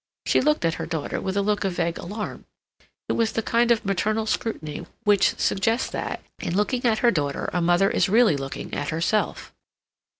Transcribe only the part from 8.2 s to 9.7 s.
looking at herself.